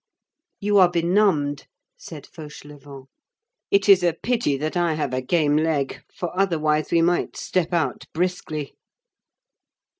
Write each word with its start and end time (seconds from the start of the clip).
"You 0.59 0.79
are 0.79 0.89
benumbed," 0.89 1.67
said 1.95 2.25
Fauchelevent. 2.25 3.05
"It 3.69 3.87
is 3.87 4.01
a 4.01 4.13
pity 4.23 4.57
that 4.57 4.75
I 4.75 4.95
have 4.95 5.13
a 5.13 5.21
game 5.21 5.55
leg, 5.57 6.01
for 6.11 6.35
otherwise 6.35 6.89
we 6.89 7.03
might 7.03 7.37
step 7.37 7.71
out 7.71 8.05
briskly." 8.11 8.73